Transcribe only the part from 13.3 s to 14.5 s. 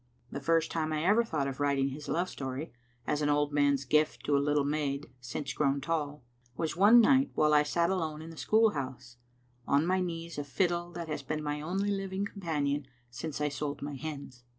I sold my hens.